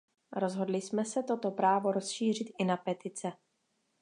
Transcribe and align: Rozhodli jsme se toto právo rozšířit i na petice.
Rozhodli 0.33 0.81
jsme 0.81 1.05
se 1.05 1.23
toto 1.23 1.51
právo 1.51 1.91
rozšířit 1.91 2.47
i 2.59 2.65
na 2.65 2.77
petice. 2.77 3.31